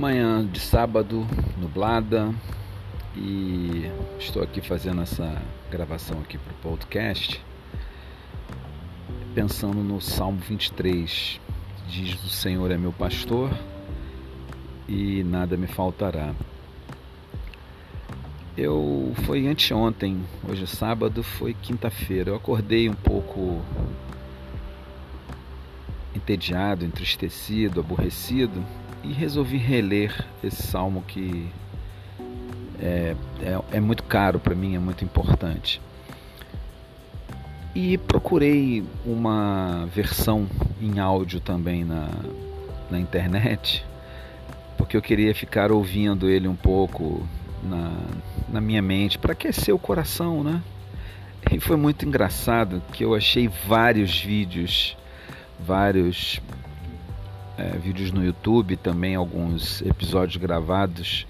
Manhã 0.00 0.46
de 0.46 0.58
sábado, 0.58 1.26
nublada, 1.58 2.34
e 3.14 3.84
estou 4.18 4.42
aqui 4.42 4.62
fazendo 4.62 5.02
essa 5.02 5.30
gravação 5.70 6.18
aqui 6.20 6.38
para 6.38 6.54
o 6.54 6.56
podcast, 6.56 7.38
pensando 9.34 9.82
no 9.82 10.00
Salmo 10.00 10.38
23, 10.38 11.38
diz 11.86 12.14
o 12.24 12.30
Senhor 12.30 12.70
é 12.70 12.78
meu 12.78 12.94
pastor 12.94 13.50
e 14.88 15.22
nada 15.22 15.54
me 15.58 15.66
faltará. 15.66 16.34
Eu 18.56 19.12
foi 19.26 19.46
anteontem, 19.48 20.24
hoje 20.48 20.62
é 20.62 20.66
sábado, 20.66 21.22
foi 21.22 21.52
quinta-feira. 21.52 22.30
Eu 22.30 22.36
acordei 22.36 22.88
um 22.88 22.94
pouco 22.94 23.60
entediado, 26.16 26.86
entristecido, 26.86 27.80
aborrecido 27.80 28.64
e 29.02 29.12
resolvi 29.12 29.56
reler 29.56 30.24
esse 30.42 30.62
salmo 30.62 31.02
que 31.06 31.48
é, 32.80 33.14
é, 33.42 33.76
é 33.76 33.80
muito 33.80 34.02
caro 34.02 34.38
para 34.38 34.54
mim, 34.54 34.74
é 34.74 34.78
muito 34.78 35.04
importante. 35.04 35.80
E 37.74 37.96
procurei 37.98 38.84
uma 39.06 39.88
versão 39.94 40.48
em 40.80 40.98
áudio 40.98 41.40
também 41.40 41.84
na, 41.84 42.08
na 42.90 42.98
internet, 42.98 43.84
porque 44.76 44.96
eu 44.96 45.02
queria 45.02 45.34
ficar 45.34 45.70
ouvindo 45.70 46.28
ele 46.28 46.48
um 46.48 46.56
pouco 46.56 47.26
na, 47.62 47.92
na 48.48 48.60
minha 48.60 48.82
mente, 48.82 49.18
para 49.18 49.32
aquecer 49.32 49.74
o 49.74 49.78
coração, 49.78 50.42
né? 50.42 50.62
E 51.52 51.60
foi 51.60 51.76
muito 51.76 52.04
engraçado 52.04 52.82
que 52.92 53.04
eu 53.04 53.14
achei 53.14 53.48
vários 53.66 54.20
vídeos, 54.20 54.96
vários 55.58 56.40
é, 57.60 57.76
vídeos 57.76 58.10
no 58.10 58.24
YouTube, 58.24 58.74
também 58.76 59.14
alguns 59.14 59.82
episódios 59.82 60.38
gravados, 60.38 61.26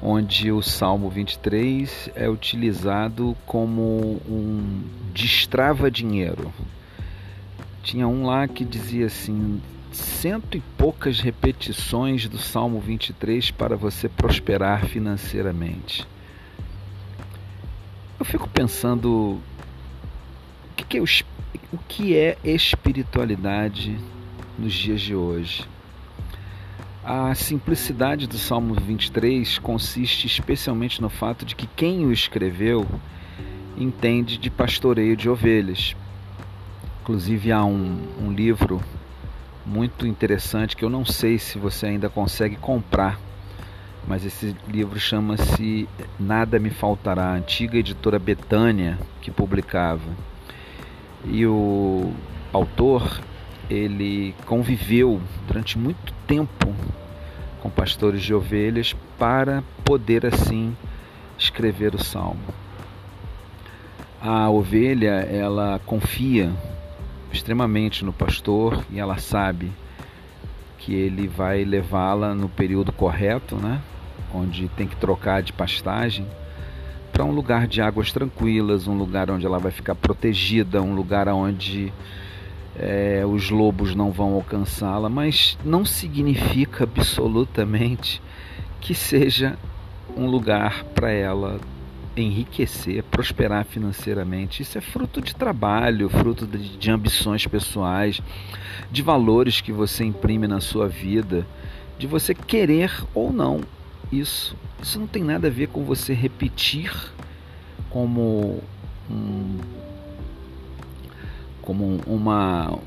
onde 0.00 0.52
o 0.52 0.62
Salmo 0.62 1.10
23 1.10 2.10
é 2.14 2.28
utilizado 2.28 3.36
como 3.44 4.20
um 4.28 4.82
destrava 5.12 5.90
dinheiro. 5.90 6.52
Tinha 7.82 8.06
um 8.06 8.24
lá 8.24 8.46
que 8.46 8.64
dizia 8.64 9.06
assim: 9.06 9.60
cento 9.92 10.56
e 10.56 10.62
poucas 10.78 11.18
repetições 11.18 12.28
do 12.28 12.38
Salmo 12.38 12.78
23 12.78 13.50
para 13.50 13.76
você 13.76 14.08
prosperar 14.08 14.86
financeiramente. 14.86 16.06
Eu 18.20 18.24
fico 18.24 18.48
pensando 18.48 19.40
o 20.78 20.84
que 20.86 20.98
é, 20.98 21.00
o 21.00 21.78
que 21.88 22.16
é 22.16 22.36
espiritualidade 22.44 23.98
nos 24.60 24.74
dias 24.74 25.00
de 25.00 25.14
hoje. 25.14 25.66
A 27.02 27.34
simplicidade 27.34 28.26
do 28.26 28.36
Salmo 28.36 28.74
23 28.74 29.58
consiste 29.58 30.26
especialmente 30.26 31.00
no 31.00 31.08
fato 31.08 31.46
de 31.46 31.56
que 31.56 31.66
quem 31.66 32.04
o 32.04 32.12
escreveu 32.12 32.86
entende 33.76 34.36
de 34.36 34.50
pastoreio 34.50 35.16
de 35.16 35.28
ovelhas. 35.28 35.96
Inclusive, 37.00 37.50
há 37.50 37.64
um, 37.64 37.98
um 38.20 38.30
livro 38.30 38.82
muito 39.64 40.06
interessante 40.06 40.76
que 40.76 40.84
eu 40.84 40.90
não 40.90 41.04
sei 41.06 41.38
se 41.38 41.58
você 41.58 41.86
ainda 41.86 42.10
consegue 42.10 42.56
comprar, 42.56 43.18
mas 44.06 44.24
esse 44.24 44.54
livro 44.68 45.00
chama-se 45.00 45.88
Nada 46.18 46.58
Me 46.58 46.70
Faltará, 46.70 47.30
a 47.30 47.34
antiga 47.34 47.78
editora 47.78 48.18
Betânia 48.18 48.98
que 49.22 49.30
publicava. 49.30 50.10
E 51.24 51.46
o 51.46 52.12
autor 52.52 53.20
ele 53.70 54.34
conviveu 54.46 55.20
durante 55.46 55.78
muito 55.78 56.12
tempo 56.26 56.74
com 57.62 57.70
pastores 57.70 58.22
de 58.22 58.34
ovelhas 58.34 58.96
para 59.16 59.62
poder 59.84 60.26
assim 60.26 60.76
escrever 61.38 61.94
o 61.94 62.02
salmo. 62.02 62.40
A 64.20 64.50
ovelha, 64.50 65.26
ela 65.30 65.80
confia 65.86 66.52
extremamente 67.32 68.04
no 68.04 68.12
pastor 68.12 68.84
e 68.90 68.98
ela 68.98 69.18
sabe 69.18 69.72
que 70.78 70.92
ele 70.92 71.28
vai 71.28 71.64
levá-la 71.64 72.34
no 72.34 72.48
período 72.48 72.90
correto, 72.92 73.56
né? 73.56 73.80
Onde 74.34 74.68
tem 74.68 74.86
que 74.86 74.96
trocar 74.96 75.42
de 75.42 75.52
pastagem 75.52 76.26
para 77.12 77.24
um 77.24 77.32
lugar 77.32 77.66
de 77.66 77.80
águas 77.80 78.12
tranquilas, 78.12 78.86
um 78.86 78.96
lugar 78.96 79.30
onde 79.30 79.46
ela 79.46 79.58
vai 79.58 79.70
ficar 79.70 79.94
protegida, 79.94 80.82
um 80.82 80.94
lugar 80.94 81.28
onde 81.28 81.92
é, 82.78 83.24
os 83.26 83.50
lobos 83.50 83.94
não 83.94 84.10
vão 84.10 84.34
alcançá-la, 84.34 85.08
mas 85.08 85.58
não 85.64 85.84
significa 85.84 86.84
absolutamente 86.84 88.22
que 88.80 88.94
seja 88.94 89.58
um 90.16 90.26
lugar 90.26 90.84
para 90.94 91.10
ela 91.10 91.60
enriquecer, 92.16 93.02
prosperar 93.04 93.64
financeiramente. 93.64 94.62
Isso 94.62 94.76
é 94.76 94.80
fruto 94.80 95.20
de 95.20 95.34
trabalho, 95.34 96.08
fruto 96.08 96.46
de, 96.46 96.76
de 96.76 96.90
ambições 96.90 97.46
pessoais, 97.46 98.20
de 98.90 99.02
valores 99.02 99.60
que 99.60 99.72
você 99.72 100.04
imprime 100.04 100.46
na 100.46 100.60
sua 100.60 100.88
vida, 100.88 101.46
de 101.98 102.06
você 102.06 102.34
querer 102.34 102.92
ou 103.14 103.32
não 103.32 103.60
isso. 104.10 104.56
Isso 104.82 104.98
não 104.98 105.06
tem 105.06 105.22
nada 105.22 105.48
a 105.48 105.50
ver 105.50 105.68
com 105.68 105.84
você 105.84 106.12
repetir 106.12 106.92
como 107.90 108.62
um 109.10 109.58
como 111.62 112.00
uma 112.06 112.78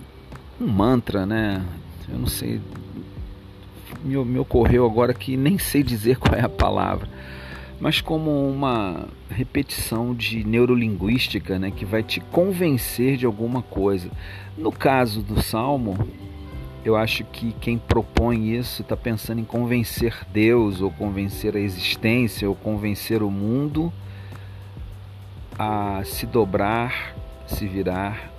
um 0.60 0.68
mantra, 0.68 1.26
né? 1.26 1.66
Eu 2.08 2.20
não 2.20 2.28
sei, 2.28 2.62
me, 4.04 4.16
me 4.24 4.40
ocorreu 4.40 4.86
agora 4.86 5.14
que 5.14 5.36
nem 5.38 5.58
sei 5.58 5.84
dizer 5.84 6.18
qual 6.20 6.36
é 6.36 6.44
a 6.44 6.50
palavra, 6.50 7.08
mas 7.80 8.02
como 8.02 8.50
uma 8.50 9.08
repetição 9.30 10.14
de 10.14 10.44
neurolinguística, 10.44 11.58
né, 11.58 11.72
que 11.72 11.86
vai 11.86 12.04
te 12.04 12.20
convencer 12.20 13.18
de 13.18 13.26
alguma 13.26 13.62
coisa. 13.62 14.10
No 14.58 14.72
caso 14.72 15.22
do 15.22 15.42
Salmo, 15.42 15.98
eu 16.86 16.96
acho 16.96 17.24
que 17.26 17.54
quem 17.60 17.78
propõe 17.78 18.56
isso 18.56 18.84
está 18.84 18.96
pensando 18.96 19.40
em 19.40 19.46
convencer 19.46 20.16
Deus, 20.32 20.82
ou 20.82 20.92
convencer 20.92 21.56
a 21.56 21.60
existência, 21.60 22.48
ou 22.48 22.56
convencer 22.56 23.24
o 23.24 23.32
mundo 23.32 23.92
a 25.58 26.02
se 26.04 26.26
dobrar, 26.26 27.16
se 27.48 27.68
virar 27.68 28.33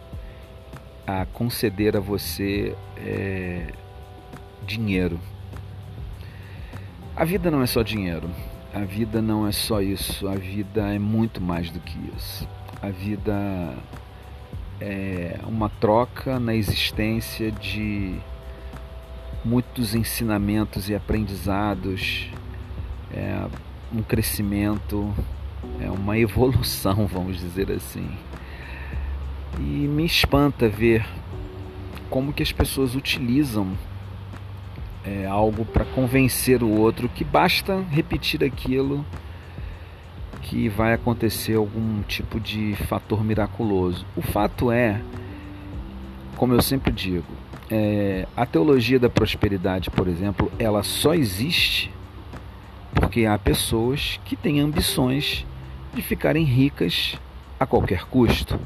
a 1.06 1.26
conceder 1.26 1.97
a 1.97 2.00
você 2.00 2.75
é, 2.97 3.72
dinheiro. 4.66 5.19
A 7.16 7.25
vida 7.25 7.50
não 7.50 7.62
é 7.62 7.66
só 7.66 7.82
dinheiro. 7.82 8.28
A 8.75 8.81
vida 8.81 9.22
não 9.22 9.47
é 9.47 9.53
só 9.53 9.81
isso. 9.81 10.26
A 10.26 10.34
vida 10.34 10.94
é 10.94 10.98
muito 10.98 11.41
mais 11.41 11.70
do 11.70 11.78
que 11.81 11.98
isso. 12.16 12.48
A 12.82 12.88
vida 12.88 13.75
é 14.81 15.38
uma 15.47 15.69
troca 15.69 16.41
na 16.41 16.54
existência 16.54 17.53
de 17.53 18.19
muitos 19.44 19.94
ensinamentos 19.94 20.88
e 20.88 20.94
aprendizados, 20.94 22.28
é 23.12 23.47
um 23.92 24.03
crescimento, 24.03 25.15
é 25.81 25.91
uma 25.91 26.19
evolução, 26.19 27.06
vamos 27.12 27.38
dizer 27.38 27.71
assim. 27.71 28.10
E 29.59 29.62
me 29.62 30.04
espanta 30.04 30.69
ver 30.69 31.06
como 32.10 32.32
que 32.32 32.42
as 32.42 32.53
pessoas 32.53 32.94
utilizam 32.94 33.72
é, 35.04 35.26
algo 35.26 35.65
para 35.65 35.84
convencer 35.84 36.62
o 36.62 36.69
outro 36.69 37.09
que 37.09 37.25
basta 37.25 37.84
repetir 37.91 38.42
aquilo 38.42 39.04
que 40.42 40.69
vai 40.69 40.92
acontecer 40.92 41.56
algum 41.56 42.03
tipo 42.03 42.38
de 42.38 42.74
fator 42.89 43.24
miraculoso. 43.24 44.06
O 44.16 44.22
fato 44.22 44.71
é, 44.71 45.01
como 46.36 46.54
eu 46.54 46.62
sempre 46.62 46.92
digo, 46.92 47.27
é, 47.71 48.27
a 48.36 48.45
teologia 48.45 48.98
da 48.98 49.09
prosperidade, 49.09 49.91
por 49.91 50.06
exemplo, 50.06 50.53
ela 50.59 50.83
só 50.83 51.15
existe 51.15 51.91
porque 52.95 53.27
há 53.27 53.39
pessoas 53.39 54.21
que 54.24 54.36
têm 54.36 54.60
ambições 54.60 55.45
de 55.95 56.03
ficarem 56.03 56.45
ricas 56.45 57.18
a 57.59 57.66
qualquer 57.66 58.04
custo. 58.04 58.59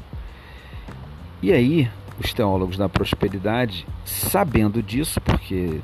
E 1.41 1.53
aí, 1.53 1.89
os 2.19 2.33
teólogos 2.33 2.75
da 2.77 2.89
prosperidade, 2.89 3.87
sabendo 4.03 4.83
disso, 4.83 5.21
porque 5.21 5.79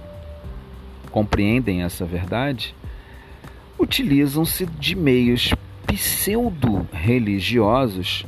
compreendem 1.11 1.83
essa 1.83 2.03
verdade, 2.05 2.75
utilizam-se 3.79 4.65
de 4.65 4.93
meios 4.95 5.53
pseudo-religiosos 5.87 8.25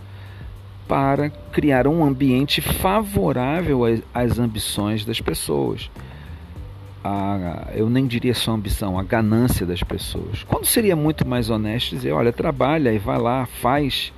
para 0.87 1.29
criar 1.29 1.85
um 1.85 2.05
ambiente 2.05 2.61
favorável 2.61 3.81
às 4.13 4.39
ambições 4.39 5.03
das 5.03 5.19
pessoas. 5.19 5.91
A, 7.03 7.67
eu 7.73 7.89
nem 7.89 8.07
diria 8.07 8.33
só 8.33 8.53
ambição, 8.53 8.97
a 8.97 9.03
ganância 9.03 9.65
das 9.65 9.83
pessoas. 9.83 10.43
Quando 10.43 10.65
seria 10.65 10.95
muito 10.95 11.27
mais 11.27 11.49
honesto 11.49 11.89
dizer: 11.89 12.13
olha, 12.13 12.31
trabalha 12.31 12.93
e 12.93 12.97
vai 12.97 13.19
lá, 13.19 13.45
faz 13.45 14.13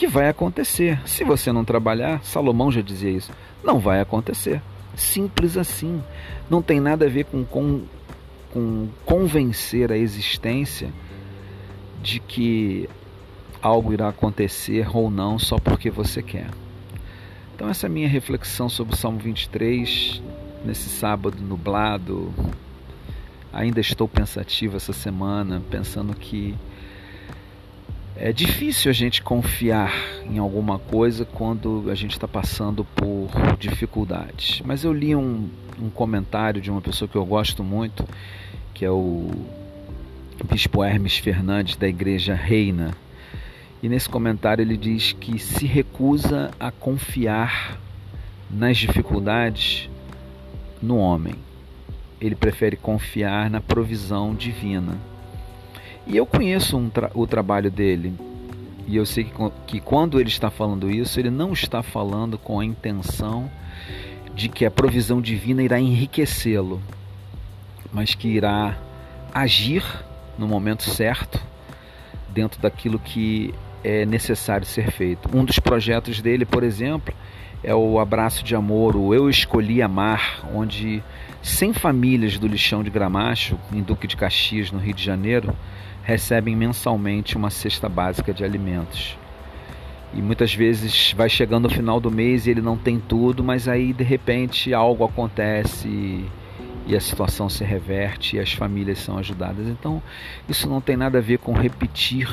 que 0.00 0.06
vai 0.06 0.30
acontecer. 0.30 0.98
Se 1.06 1.24
você 1.24 1.52
não 1.52 1.64
trabalhar, 1.64 2.24
Salomão 2.24 2.72
já 2.72 2.80
dizia 2.80 3.10
isso, 3.10 3.30
não 3.62 3.78
vai 3.78 4.00
acontecer. 4.00 4.62
Simples 4.96 5.56
assim. 5.56 6.02
Não 6.48 6.62
tem 6.62 6.80
nada 6.80 7.04
a 7.04 7.08
ver 7.08 7.26
com, 7.26 7.44
com 7.44 7.82
com 8.52 8.88
convencer 9.04 9.92
a 9.92 9.96
existência 9.96 10.92
de 12.02 12.18
que 12.18 12.88
algo 13.62 13.92
irá 13.92 14.08
acontecer 14.08 14.88
ou 14.96 15.10
não 15.10 15.38
só 15.38 15.58
porque 15.58 15.90
você 15.90 16.22
quer. 16.22 16.48
Então, 17.54 17.68
essa 17.68 17.86
é 17.86 17.88
a 17.88 17.92
minha 17.92 18.08
reflexão 18.08 18.68
sobre 18.68 18.94
o 18.94 18.96
Salmo 18.96 19.18
23, 19.18 20.22
nesse 20.64 20.88
sábado 20.88 21.36
nublado. 21.42 22.32
Ainda 23.52 23.80
estou 23.80 24.08
pensativo 24.08 24.76
essa 24.76 24.92
semana, 24.92 25.62
pensando 25.70 26.14
que 26.16 26.56
é 28.20 28.34
difícil 28.34 28.90
a 28.90 28.92
gente 28.92 29.22
confiar 29.22 29.94
em 30.26 30.36
alguma 30.36 30.78
coisa 30.78 31.24
quando 31.24 31.86
a 31.90 31.94
gente 31.94 32.12
está 32.12 32.28
passando 32.28 32.84
por 32.84 33.30
dificuldades. 33.58 34.60
Mas 34.62 34.84
eu 34.84 34.92
li 34.92 35.16
um, 35.16 35.48
um 35.80 35.88
comentário 35.88 36.60
de 36.60 36.70
uma 36.70 36.82
pessoa 36.82 37.08
que 37.08 37.16
eu 37.16 37.24
gosto 37.24 37.64
muito, 37.64 38.06
que 38.74 38.84
é 38.84 38.90
o 38.90 39.30
Bispo 40.52 40.84
Hermes 40.84 41.16
Fernandes, 41.16 41.76
da 41.76 41.88
Igreja 41.88 42.34
Reina. 42.34 42.94
E 43.82 43.88
nesse 43.88 44.10
comentário 44.10 44.60
ele 44.60 44.76
diz 44.76 45.12
que 45.12 45.38
se 45.38 45.64
recusa 45.64 46.50
a 46.60 46.70
confiar 46.70 47.80
nas 48.50 48.76
dificuldades 48.76 49.88
no 50.82 50.98
homem. 50.98 51.36
Ele 52.20 52.34
prefere 52.34 52.76
confiar 52.76 53.48
na 53.48 53.62
provisão 53.62 54.34
divina. 54.34 54.98
E 56.10 56.16
eu 56.16 56.26
conheço 56.26 56.76
um 56.76 56.90
tra 56.90 57.08
o 57.14 57.24
trabalho 57.24 57.70
dele. 57.70 58.12
E 58.84 58.96
eu 58.96 59.06
sei 59.06 59.22
que, 59.22 59.30
que 59.64 59.80
quando 59.80 60.18
ele 60.18 60.28
está 60.28 60.50
falando 60.50 60.90
isso, 60.90 61.20
ele 61.20 61.30
não 61.30 61.52
está 61.52 61.84
falando 61.84 62.36
com 62.36 62.58
a 62.58 62.64
intenção 62.64 63.48
de 64.34 64.48
que 64.48 64.66
a 64.66 64.70
provisão 64.72 65.20
divina 65.20 65.62
irá 65.62 65.78
enriquecê-lo, 65.78 66.82
mas 67.92 68.12
que 68.12 68.26
irá 68.26 68.76
agir 69.32 69.84
no 70.36 70.48
momento 70.48 70.82
certo, 70.82 71.40
dentro 72.28 72.60
daquilo 72.60 72.98
que 72.98 73.54
é 73.84 74.04
necessário 74.04 74.66
ser 74.66 74.90
feito. 74.90 75.30
Um 75.32 75.44
dos 75.44 75.60
projetos 75.60 76.20
dele, 76.20 76.44
por 76.44 76.64
exemplo, 76.64 77.14
é 77.62 77.72
o 77.72 78.00
Abraço 78.00 78.42
de 78.42 78.56
Amor, 78.56 78.96
o 78.96 79.14
Eu 79.14 79.30
Escolhi 79.30 79.80
Amar, 79.80 80.40
onde 80.52 81.04
100 81.40 81.72
famílias 81.74 82.36
do 82.36 82.48
lixão 82.48 82.82
de 82.82 82.90
Gramacho, 82.90 83.56
em 83.72 83.80
Duque 83.80 84.08
de 84.08 84.16
Caxias, 84.16 84.72
no 84.72 84.80
Rio 84.80 84.94
de 84.94 85.04
Janeiro, 85.04 85.54
recebem 86.02 86.56
mensalmente 86.56 87.36
uma 87.36 87.50
cesta 87.50 87.88
básica 87.88 88.32
de 88.32 88.44
alimentos. 88.44 89.18
E 90.12 90.20
muitas 90.20 90.52
vezes 90.52 91.12
vai 91.16 91.28
chegando 91.28 91.66
o 91.66 91.70
final 91.70 92.00
do 92.00 92.10
mês 92.10 92.46
e 92.46 92.50
ele 92.50 92.60
não 92.60 92.76
tem 92.76 92.98
tudo, 92.98 93.44
mas 93.44 93.68
aí 93.68 93.92
de 93.92 94.02
repente 94.02 94.74
algo 94.74 95.04
acontece 95.04 95.88
e 96.86 96.96
a 96.96 97.00
situação 97.00 97.48
se 97.48 97.62
reverte 97.62 98.36
e 98.36 98.40
as 98.40 98.52
famílias 98.52 98.98
são 98.98 99.18
ajudadas. 99.18 99.68
Então, 99.68 100.02
isso 100.48 100.68
não 100.68 100.80
tem 100.80 100.96
nada 100.96 101.18
a 101.18 101.20
ver 101.20 101.38
com 101.38 101.52
repetir 101.52 102.28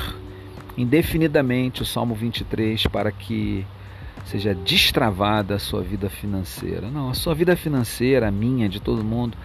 indefinidamente 0.76 1.82
o 1.82 1.84
Salmo 1.84 2.14
23 2.14 2.86
para 2.88 3.12
que 3.12 3.64
seja 4.24 4.54
destravada 4.54 5.54
a 5.54 5.58
sua 5.58 5.82
vida 5.82 6.10
financeira. 6.10 6.90
Não, 6.90 7.10
a 7.10 7.14
sua 7.14 7.34
vida 7.34 7.56
financeira, 7.56 8.28
a 8.28 8.30
minha, 8.30 8.68
de 8.68 8.80
todo 8.80 9.04
mundo, 9.04 9.36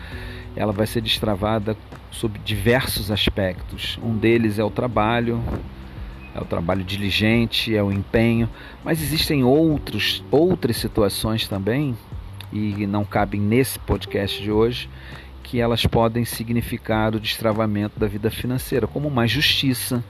ela 0.55 0.71
vai 0.71 0.85
ser 0.88 1.01
destravada 1.01 1.75
sob 2.11 2.39
diversos 2.39 3.11
aspectos. 3.11 4.00
Um 4.03 4.15
deles 4.15 4.59
é 4.59 4.63
o 4.63 4.69
trabalho, 4.69 5.41
é 6.35 6.39
o 6.39 6.45
trabalho 6.45 6.83
diligente, 6.83 7.75
é 7.75 7.81
o 7.81 7.91
empenho, 7.91 8.50
mas 8.83 9.01
existem 9.01 9.44
outros, 9.44 10.23
outras 10.31 10.77
situações 10.77 11.47
também, 11.47 11.95
e 12.51 12.85
não 12.85 13.03
cabem 13.03 13.41
nesse 13.41 13.79
podcast 13.79 14.41
de 14.41 14.51
hoje, 14.51 14.89
que 15.41 15.59
elas 15.59 15.85
podem 15.85 16.23
significar 16.23 17.15
o 17.15 17.19
destravamento 17.19 17.99
da 17.99 18.07
vida 18.07 18.29
financeira, 18.29 18.88
como 18.88 19.09
mais 19.09 19.31
justiça, 19.31 20.03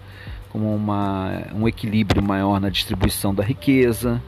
como 0.50 0.74
uma, 0.74 1.48
um 1.54 1.68
equilíbrio 1.68 2.22
maior 2.22 2.60
na 2.60 2.70
distribuição 2.70 3.34
da 3.34 3.44
riqueza, 3.44 4.22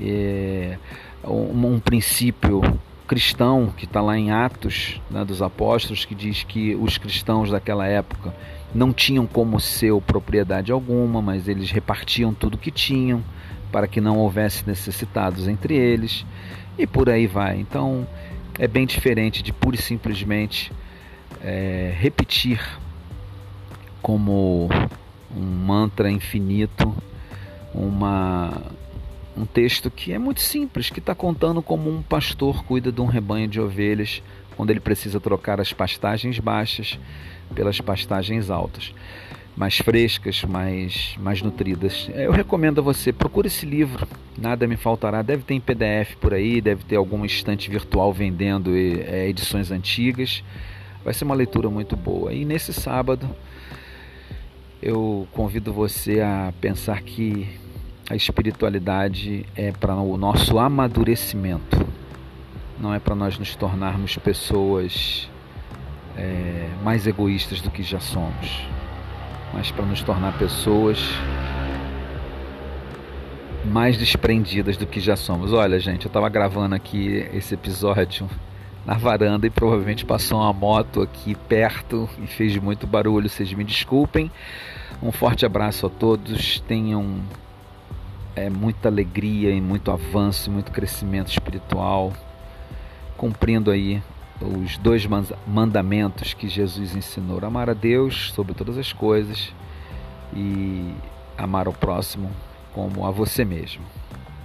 é, 0.00 0.76
um, 1.24 1.74
um 1.74 1.80
princípio 1.80 2.60
cristão 3.12 3.70
que 3.76 3.84
está 3.84 4.00
lá 4.00 4.16
em 4.16 4.30
Atos 4.30 4.98
né, 5.10 5.22
dos 5.22 5.42
Apóstolos, 5.42 6.06
que 6.06 6.14
diz 6.14 6.44
que 6.44 6.74
os 6.74 6.96
cristãos 6.96 7.50
daquela 7.50 7.86
época 7.86 8.34
não 8.74 8.90
tinham 8.90 9.26
como 9.26 9.60
seu 9.60 10.00
propriedade 10.00 10.72
alguma, 10.72 11.20
mas 11.20 11.46
eles 11.46 11.70
repartiam 11.70 12.32
tudo 12.32 12.56
que 12.56 12.70
tinham 12.70 13.22
para 13.70 13.86
que 13.86 14.00
não 14.00 14.16
houvesse 14.16 14.66
necessitados 14.66 15.46
entre 15.46 15.76
eles 15.76 16.24
e 16.78 16.86
por 16.86 17.10
aí 17.10 17.26
vai. 17.26 17.60
Então 17.60 18.08
é 18.58 18.66
bem 18.66 18.86
diferente 18.86 19.42
de 19.42 19.52
pura 19.52 19.76
e 19.76 19.82
simplesmente 19.82 20.72
é, 21.44 21.94
repetir 21.94 22.62
como 24.00 24.70
um 25.36 25.42
mantra 25.42 26.10
infinito, 26.10 26.96
uma, 27.74 28.54
um 29.36 29.46
texto 29.46 29.90
que 29.90 30.12
é 30.12 30.18
muito 30.18 30.40
simples, 30.40 30.90
que 30.90 30.98
está 30.98 31.14
contando 31.14 31.62
como 31.62 31.90
um 31.90 32.02
pastor 32.02 32.64
cuida 32.64 32.92
de 32.92 33.00
um 33.00 33.06
rebanho 33.06 33.48
de 33.48 33.60
ovelhas 33.60 34.22
quando 34.56 34.70
ele 34.70 34.80
precisa 34.80 35.18
trocar 35.18 35.60
as 35.60 35.72
pastagens 35.72 36.38
baixas 36.38 36.98
pelas 37.54 37.80
pastagens 37.80 38.50
altas, 38.50 38.94
mais 39.56 39.78
frescas, 39.78 40.44
mais, 40.44 41.16
mais 41.18 41.42
nutridas. 41.42 42.10
Eu 42.14 42.32
recomendo 42.32 42.80
a 42.80 42.82
você, 42.82 43.12
procure 43.12 43.48
esse 43.48 43.66
livro, 43.66 44.06
nada 44.38 44.66
me 44.66 44.76
faltará. 44.76 45.22
Deve 45.22 45.42
ter 45.42 45.54
em 45.54 45.60
PDF 45.60 46.16
por 46.20 46.34
aí, 46.34 46.60
deve 46.60 46.84
ter 46.84 46.96
algum 46.96 47.24
estante 47.24 47.70
virtual 47.70 48.12
vendendo 48.12 48.74
é, 48.74 49.28
edições 49.28 49.70
antigas. 49.70 50.42
Vai 51.04 51.12
ser 51.14 51.24
uma 51.24 51.34
leitura 51.34 51.68
muito 51.68 51.96
boa. 51.96 52.32
E 52.32 52.44
nesse 52.44 52.72
sábado 52.72 53.28
eu 54.82 55.28
convido 55.32 55.72
você 55.72 56.20
a 56.20 56.52
pensar 56.60 57.02
que 57.02 57.48
a 58.10 58.16
espiritualidade 58.16 59.46
é 59.56 59.72
para 59.72 59.94
o 59.94 60.16
nosso 60.16 60.58
amadurecimento, 60.58 61.86
não 62.78 62.92
é 62.92 62.98
para 62.98 63.14
nós 63.14 63.38
nos 63.38 63.54
tornarmos 63.54 64.16
pessoas 64.16 65.30
é, 66.16 66.68
mais 66.82 67.06
egoístas 67.06 67.60
do 67.60 67.70
que 67.70 67.82
já 67.82 68.00
somos, 68.00 68.66
mas 69.52 69.70
para 69.70 69.84
nos 69.84 70.02
tornar 70.02 70.36
pessoas 70.38 70.98
mais 73.64 73.96
desprendidas 73.96 74.76
do 74.76 74.86
que 74.86 75.00
já 75.00 75.16
somos. 75.16 75.52
Olha, 75.52 75.78
gente, 75.78 76.06
eu 76.06 76.08
estava 76.08 76.28
gravando 76.28 76.74
aqui 76.74 77.28
esse 77.32 77.54
episódio 77.54 78.28
na 78.84 78.94
varanda 78.94 79.46
e 79.46 79.50
provavelmente 79.50 80.04
passou 80.04 80.40
uma 80.40 80.52
moto 80.52 81.02
aqui 81.02 81.34
perto 81.34 82.08
e 82.22 82.26
fez 82.26 82.56
muito 82.56 82.86
barulho. 82.86 83.28
Vocês 83.28 83.52
me 83.52 83.64
desculpem. 83.64 84.30
Um 85.02 85.12
forte 85.12 85.46
abraço 85.46 85.86
a 85.86 85.90
todos. 85.90 86.60
Tenham 86.60 87.20
é, 88.34 88.48
muita 88.48 88.88
alegria 88.88 89.50
e 89.50 89.60
muito 89.60 89.90
avanço, 89.90 90.50
muito 90.50 90.72
crescimento 90.72 91.28
espiritual, 91.28 92.12
cumprindo 93.16 93.70
aí 93.70 94.02
os 94.40 94.76
dois 94.78 95.06
mandamentos 95.46 96.34
que 96.34 96.48
Jesus 96.48 96.94
ensinou: 96.96 97.44
amar 97.44 97.70
a 97.70 97.74
Deus 97.74 98.32
sobre 98.32 98.54
todas 98.54 98.76
as 98.78 98.92
coisas 98.92 99.52
e 100.34 100.92
amar 101.36 101.68
o 101.68 101.72
próximo 101.72 102.30
como 102.72 103.06
a 103.06 103.10
você 103.10 103.44
mesmo. 103.44 103.82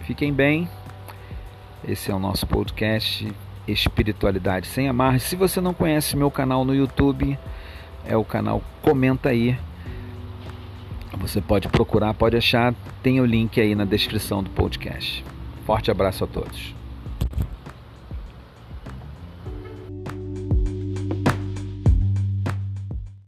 Fiquem 0.01 0.33
bem. 0.33 0.69
Esse 1.87 2.11
é 2.11 2.13
o 2.13 2.19
nosso 2.19 2.45
podcast 2.47 3.31
Espiritualidade 3.67 4.67
sem 4.67 4.87
Amar. 4.87 5.19
Se 5.19 5.35
você 5.35 5.61
não 5.61 5.73
conhece 5.73 6.17
meu 6.17 6.31
canal 6.31 6.65
no 6.65 6.73
YouTube, 6.73 7.37
é 8.05 8.15
o 8.15 8.23
canal 8.23 8.61
Comenta 8.81 9.29
aí. 9.29 9.57
Você 11.15 11.41
pode 11.41 11.67
procurar, 11.67 12.13
pode 12.13 12.35
achar, 12.35 12.73
tem 13.01 13.19
o 13.21 13.25
link 13.25 13.59
aí 13.59 13.75
na 13.75 13.85
descrição 13.85 14.43
do 14.43 14.49
podcast. 14.49 15.23
Forte 15.65 15.89
abraço 15.89 16.23
a 16.23 16.27
todos. 16.27 16.76